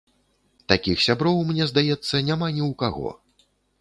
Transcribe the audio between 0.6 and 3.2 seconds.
Такіх сяброў, мне здаецца, няма ні ў каго.